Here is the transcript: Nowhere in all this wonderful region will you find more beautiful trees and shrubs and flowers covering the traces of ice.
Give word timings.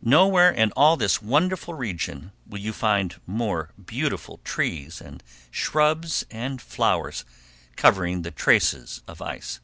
Nowhere 0.00 0.50
in 0.50 0.72
all 0.72 0.96
this 0.96 1.20
wonderful 1.20 1.74
region 1.74 2.32
will 2.46 2.60
you 2.60 2.72
find 2.72 3.20
more 3.26 3.74
beautiful 3.84 4.40
trees 4.42 5.02
and 5.02 5.22
shrubs 5.50 6.24
and 6.30 6.62
flowers 6.62 7.26
covering 7.76 8.22
the 8.22 8.30
traces 8.30 9.02
of 9.06 9.20
ice. 9.20 9.60